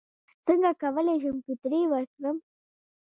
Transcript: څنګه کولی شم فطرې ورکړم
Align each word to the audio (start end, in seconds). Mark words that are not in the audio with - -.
څنګه 0.45 0.69
کولی 0.81 1.15
شم 1.23 1.37
فطرې 1.45 1.81
ورکړم 1.91 2.37